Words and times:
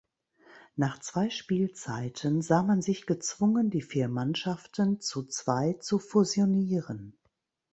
Nach 0.75 0.97
zwei 0.97 1.29
Spielzeiten 1.29 2.41
sah 2.41 2.63
man 2.63 2.81
sich 2.81 3.05
gezwungen, 3.05 3.69
die 3.69 3.83
vier 3.83 4.07
Mannschaften 4.07 4.99
zu 4.99 5.23
zwei 5.27 5.73
zu 5.73 5.99
fusionieren. 5.99 7.19